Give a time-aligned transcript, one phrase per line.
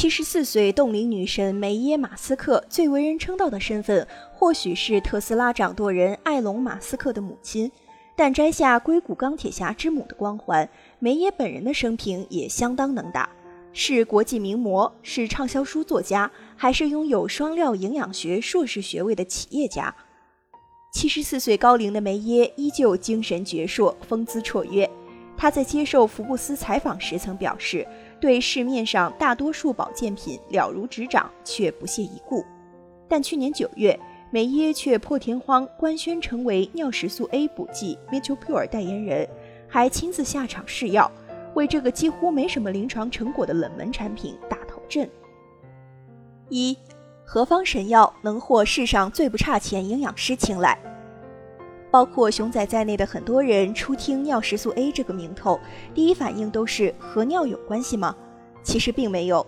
[0.00, 7.70] 七十四岁冻龄女神梅耶·马斯克最为人称道的身份，或许是特斯拉掌舵人埃隆·马斯克的母亲。
[8.16, 10.66] 但摘下硅谷钢铁侠之母的光环，
[11.00, 13.28] 梅耶本人的生平也相当能打。
[13.74, 19.94] 是国际名模，是畅销书作家，还是拥有双料营养学硕士学位的企业家？
[20.94, 24.88] 七十四岁高龄的梅耶依旧精神矍铄，风姿绰约。
[25.36, 27.86] 她在接受福布斯采访时曾表示。
[28.20, 32.44] 对市面上大多数保健品了如指掌，却不屑一顾。
[33.08, 33.98] 但去年九月，
[34.30, 39.28] 梅耶却破天荒官宣成为尿石素 A 补剂 Mitropure 代言人，
[39.66, 41.10] 还亲自下场试药，
[41.54, 45.10] 为这个几乎没什么临床成果的冷门产品打头阵。
[46.48, 46.76] 一，
[47.24, 50.78] 何方神药能获世上最不差钱营养师青睐？
[51.90, 55.58] 包括熊仔在内的很多人初听尿石素 A 这个名头，
[55.94, 58.14] 第一反应都是和尿有关系吗？
[58.62, 59.44] 其实并没有。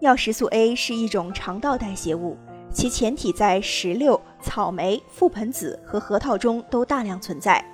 [0.00, 2.36] 尿石素 A 是一种肠道代谢物，
[2.72, 7.64] 其前体在石榴、草莓、覆盆子和核桃中都大量存在。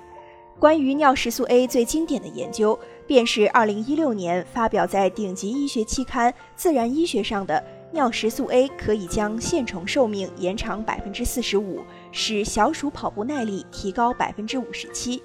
[0.59, 7.63] 关于尿石素 A 最经典的研究，便是2016年发表在顶级医学期刊《自然医学》上的。
[7.91, 15.21] 尿石素 A 可以将线虫寿命延长百分之四十五，使小鼠跑步耐力提高百分之五十七。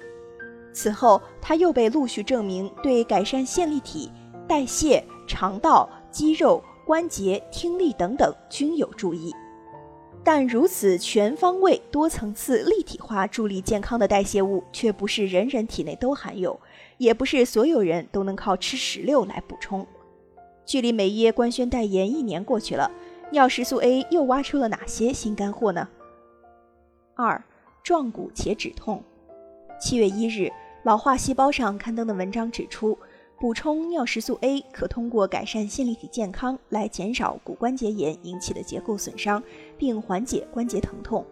[0.73, 4.11] 此后，它又被陆续证明对改善线粒体、
[4.47, 9.33] 代谢、肠道、肌肉、关节、听力等等均有注意。
[10.23, 16.59] 但如此全方位、多层次、立体化助力健康的代谢物，却不是人人体内都含有，
[16.97, 19.85] 也不是所有人都能靠吃石榴来补充。
[20.65, 22.91] 距离美耶官宣代言一年过去了，
[23.31, 25.87] 尿石素 A 又挖出了哪些新干货呢？
[27.15, 27.43] 二，
[27.83, 29.03] 壮骨且止痛。
[29.79, 30.51] 七月一日，
[30.83, 32.97] 老化细胞上刊登的文章指出，
[33.39, 39.43] 补充尿石素 A 可通过改善线粒体健康来减少骨关节炎引起的结构损伤，
[39.77, 41.25] 并缓解关节疼痛。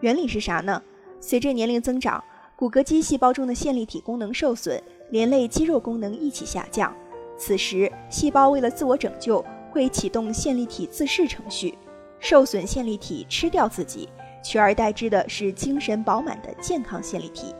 [0.00, 0.82] 原理是啥呢？
[1.20, 2.22] 随着年龄增长，
[2.56, 6.94] 骨骼肌细胞中的线粒体功能受损，连累肌肉功能一起下降。
[7.40, 11.72] 此时，细胞为了自我拯救，会启动线粒体自噬程序，
[12.18, 14.10] 受损线粒体吃掉自己，
[14.44, 17.54] 取而代之的是精神饱满的健康线粒体。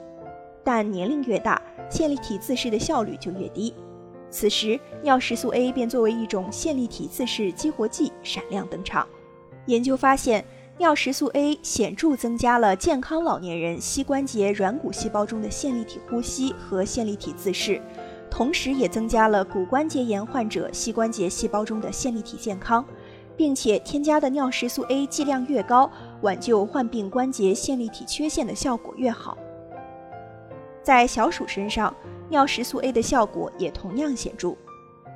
[0.63, 3.73] 但年龄越大，线粒体自噬的效率就越低。
[4.29, 9.09] 此时，尿石素 A 便作为一种线粒体自噬激活剂闪亮登场。
[9.65, 10.45] 研究发现，
[10.77, 17.81] 尿石素 A 显著增加了健康老年人膝关节软骨细胞中的线粒体呼吸和线粒体自噬。
[18.31, 22.85] 同时，也增加了骨关节炎患者膝关节细胞中的线粒体健康，
[23.37, 25.91] 并且添加的尿石素 A 剂量越高，
[26.23, 29.37] 挽救患病关节线粒体缺陷的效果越好。
[30.83, 31.95] 在小鼠身上，
[32.31, 34.57] 尿石素 A 的效果也同样显著。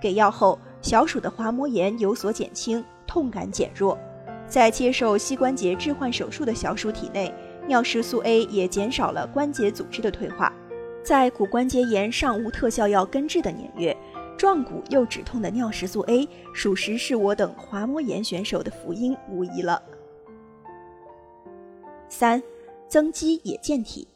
[0.02, 3.98] 给药后，小鼠的滑膜炎有所减轻，痛感减弱。
[4.46, 7.32] 在接受膝关节置换手术的小鼠体内，
[7.66, 10.52] 尿石素 A 也减少了关节组织的退化。
[11.04, 13.94] 在骨关节炎尚无特效药根治的年月，
[14.38, 19.82] 壮骨又止痛的尿石素 A，属实是我等滑膜炎选手的福音无疑了。
[22.08, 22.42] 三，
[22.88, 24.08] 增肌也健体。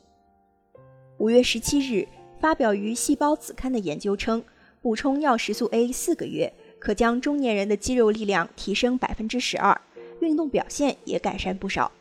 [1.19, 2.09] 五月十七日
[2.41, 4.43] 发表于《细胞》子刊的研究称，
[4.81, 9.79] 补充尿石素 A 四个月，可将中年人的肌肉力量提升百分之十二，
[10.21, 11.93] 运动表现也改善不少。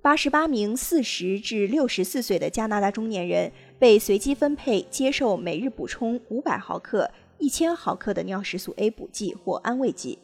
[0.00, 10.18] 八十八名四十至六十四岁的加拿大中年人被随机分配接受每日补充五百毫克、一千毫克的尿石素 A 补剂或安慰剂。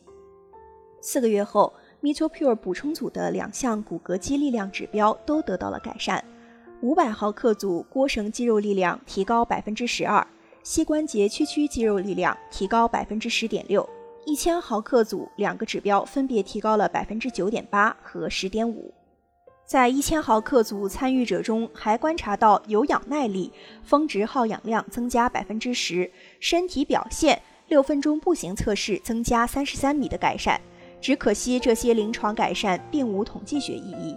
[1.03, 6.25] 四个月后，Mitopure 补充组的两项骨骼肌力量指标都得到了改善：
[6.81, 10.27] 五百毫克组腘绳肌肉力量提高百分之十二，
[10.63, 13.83] 膝关节屈曲肌肉力量提高百分之十点六；
[14.25, 18.95] 一千毫克组两个指标分别提高了百分之九点八和十点五。
[19.73, 23.51] 在一千毫克组参与者中，还观察到有氧耐力、
[23.83, 26.11] 峰值耗氧量增加百分之十，
[26.41, 30.61] 身体表现、六分钟步行测试增加三十三米的改善。
[31.01, 34.15] 只可惜这些临床改善并无统计学意义。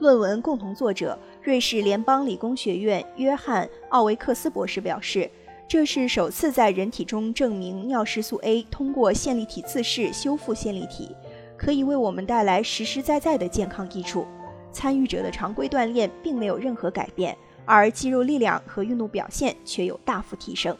[0.00, 5.30] 论文共同作者、瑞士联邦理工学院约翰·奥维克斯博士表示，
[5.66, 11.16] 这是首次在人体中证明尿石素 A 通过线粒体自噬修复线粒体。
[11.56, 14.26] 可以为我们带来实实在在的健康益处。
[14.72, 20.76] 参与者的常规锻炼并没有任何改变，而肌肉力量和运动表现却有大幅提升。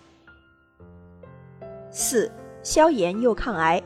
[1.90, 2.30] 四、
[2.62, 3.82] 消炎又抗癌。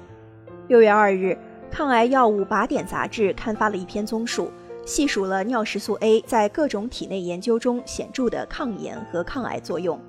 [0.67, 1.39] 六月二日，
[1.73, 4.51] 《抗癌药物靶点》杂志刊发了一篇综述，
[4.85, 10.01] 细数了尿石素 A 在各种体内研究中显著的抗炎和抗癌作用。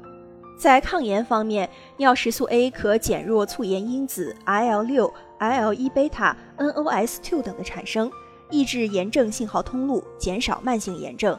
[0.61, 1.67] 在抗炎方面，
[1.97, 8.11] 尿石素 A 可减弱促炎因子 IL 六、IL 一贝塔、NOS two 等的产生，
[8.51, 11.35] 抑制炎症信号通路，减少慢性炎症。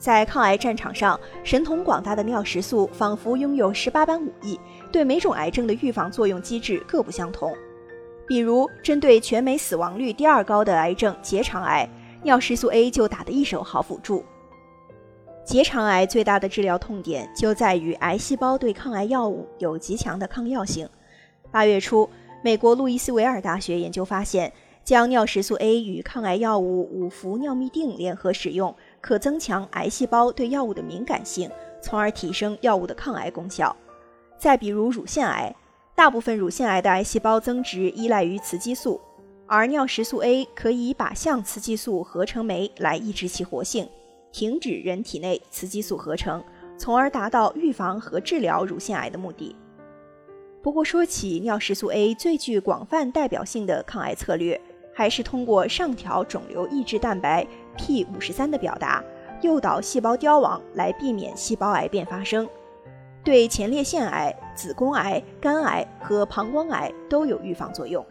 [0.00, 4.58] 在抗癌战场上，神通广大的尿石素仿佛拥有十八般武艺，
[4.90, 7.54] 对每种癌症的预防作用机制各不相同。
[8.26, 11.88] 比如，针对全美死亡率第二高的癌症结肠癌，
[12.24, 14.24] 尿石素 A 就打得一手好辅助。
[15.44, 20.88] 结肠癌最大的治疗痛点就在于癌细胞对抗癌药物有极强的抗药性。
[21.50, 22.08] 八月初，
[22.42, 24.50] 美国路易斯维尔大学研究发现，
[24.82, 31.50] 将尿石素 A 与抗癌药物五氟尿嘧啶联合使用，可增强癌细胞对药物的敏感性，
[31.82, 33.76] 从而提升药物的抗癌功效。
[34.38, 35.54] 再比如乳腺癌，
[35.94, 38.98] 大部分乳腺癌的癌细胞增殖依赖于雌激素，
[39.46, 43.86] 而尿石素 A 可以靶向雌激素合成酶来抑制其活性。
[44.34, 46.42] 停止人体内雌激素合成，
[46.76, 49.54] 从而达到预防和治疗乳腺癌的目的。
[50.60, 54.60] 不过，说起尿石素 A 最具广泛代表性的抗癌策略，
[54.92, 57.46] 还是通过上调肿瘤抑制蛋白
[57.76, 59.04] p 五十三的表达，
[59.40, 62.48] 诱导细胞凋亡，来避免细胞癌变发生。
[63.22, 68.04] 对前列腺癌、子宫癌、肝癌和膀胱癌都有预防作用。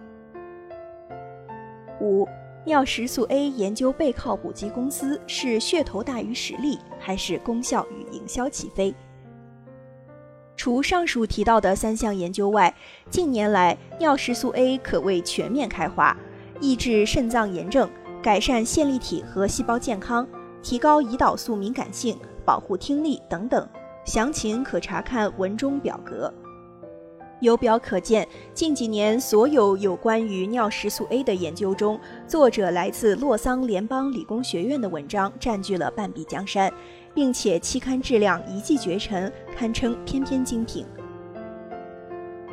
[2.00, 2.26] 五。
[2.66, 8.96] 尿石素 A 研究背靠补给公司是噱头大于实力，还是功效与营销起飞？
[10.56, 12.74] 除上述提到的三项研究外，
[13.10, 16.16] 近年来尿石素 A 可谓全面开花，
[16.62, 17.90] 抑制肾脏炎症，
[18.22, 20.26] 改善线粒体和细胞健康，
[20.62, 23.68] 提高胰岛素敏感性，保护听力等等。
[24.06, 26.34] 详情可查看文中表格。
[27.44, 36.72] 由表可见，近几年所有有关于尿石素 A 的研究中，作者来自洛桑联邦理工学院的文章占据了半壁江山，
[37.14, 40.86] 并且期刊质量一骑绝尘，堪称翩翩精品。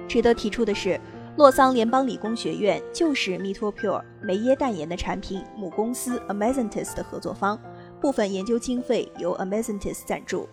[0.08, 1.00] 值得提出的是，
[1.36, 7.56] 洛桑联邦理工学院就是 Metopure 梅耶代言的产品母公司 Amazontis 的合作方，
[8.00, 10.48] 部分研究经费由 Amazontis 赞助。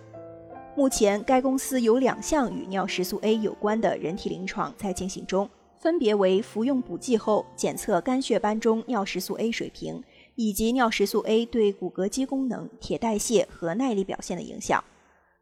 [0.77, 10.03] 目前，该公司有两项与尿石素 A 有关的人体临床在进行中，分别为服用补剂后检测肝血斑中尿石素 A 水平，
[10.35, 14.83] 以及尿石素 A 对骨骼肌功能、铁代谢和耐力表现的影响。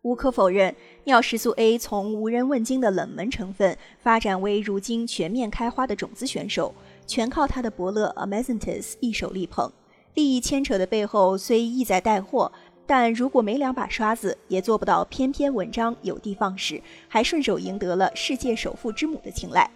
[0.03, 0.73] 无可否认，
[1.03, 6.73] 尿石素 A 从无人问津的冷门成分发展为如今全面开花的种子选手，
[7.05, 9.69] 全靠他的伯乐 Amazontis 一手力捧。
[10.13, 12.49] 利益牵扯的背后虽意在带货。
[12.87, 19.69] 但如果没两把刷子，也做不到篇篇文章有的放矢，还顺手赢得了世界首富之母的青睐。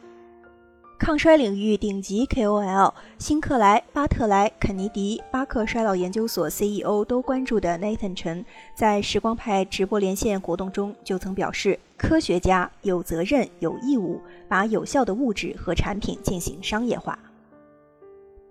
[1.00, 8.45] 抗衰领域顶级 KOL 辛克莱、巴特莱、肯尼迪、巴克衰老研究所 CEO 都关注的 Nathan 陈，
[8.75, 17.17] 在时光派直播连线活动中就曾表示，科学家有责任、有义务把有效的物质和产品进行商业化。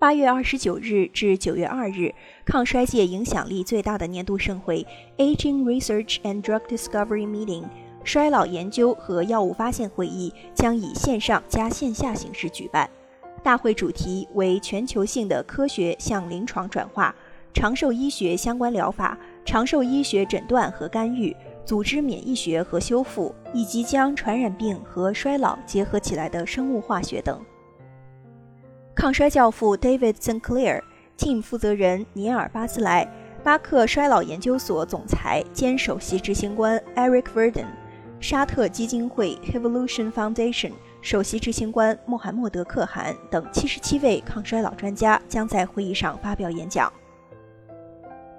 [0.00, 2.14] 八月二十九日至九月二日，
[2.44, 4.86] 抗衰界影响力最大的年度盛会
[5.16, 7.64] Aging Research and Drug Discovery Meeting（
[8.04, 12.88] 衰老研究和药物发现会议）将以线上加线下形式举办。
[13.42, 17.12] 大会主题为全球性的科学向临床转化、
[17.52, 27.44] 长寿医学相关疗法、长寿医学诊断和干预、组织免疫学和修复，以及将传染病和衰老结合起来的生物化学等。
[28.98, 30.82] 抗衰教父 David Sinclair、
[31.16, 33.08] Team 负责人尼尔·巴斯莱、
[33.44, 37.66] 巴克衰老研究所总裁兼首席执行官 Eric Verdon、
[38.18, 46.92] 沙特基金会 Evolution Foundation 首席执行官穆罕默德·可汗等七十七位抗衰老专家将在会议上发表演讲。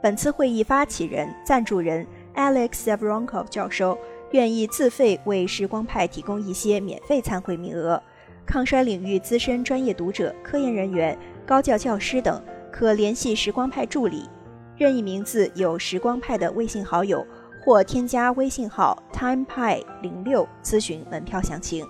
[0.03, 3.97] 本次会议发起人、赞助人 Alex Zavronkov 教授
[4.31, 8.03] 愿意自费为时光派提供一些免费参会名额。
[8.49, 11.15] 抗衰领域资深专业读者、科研人员、
[11.45, 14.27] 高教教师等可联系时光派助理，
[14.75, 17.23] 任意名字有时光派的微信好友，
[17.63, 21.85] 或添加微信号 timepie 零六咨询门票详情。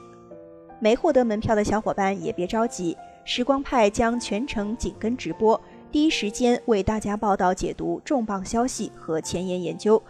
[0.81, 10.03] 没获得门票的小伙伴也别着急，时光派将全程紧跟直播，第一时间为大家报道、解读重磅消息和前沿研究。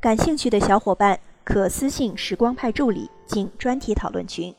[0.00, 4.54] 感兴趣的小伙伴可私信时光派助理进专题讨论群。